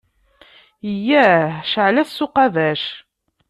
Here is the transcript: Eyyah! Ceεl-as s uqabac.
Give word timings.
Eyyah! 0.89 1.47
Ceεl-as 1.71 2.09
s 2.17 2.19
uqabac. 2.25 2.83